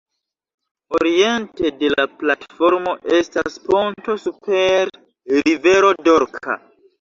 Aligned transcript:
Oriente 0.99 1.69
de 1.81 1.91
la 1.95 2.05
platformo 2.23 2.95
estas 3.19 3.59
ponto 3.67 4.17
super 4.25 4.91
rivero 5.43 5.93
Dorka. 6.11 6.59